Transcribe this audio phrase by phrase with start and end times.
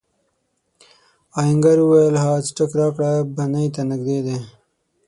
[1.39, 4.37] آهنګر وویل هغه څټک راکړه بنۍ ته نږدې دی.